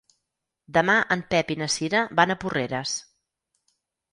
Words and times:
Demà 0.77 0.95
en 1.17 1.21
Pep 1.35 1.53
i 1.55 1.57
na 1.63 1.67
Cira 1.73 2.01
van 2.21 2.35
a 2.35 2.39
Porreres. 2.45 2.95